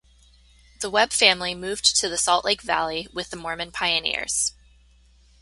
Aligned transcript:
The 0.79 0.89
Webb 0.89 1.13
family 1.13 1.53
moved 1.53 1.95
to 1.97 2.09
the 2.09 2.17
Salt 2.17 2.43
Lake 2.43 2.63
Valley 2.63 3.07
with 3.13 3.29
the 3.29 3.35
Mormon 3.37 3.71
pioneers. 3.71 4.51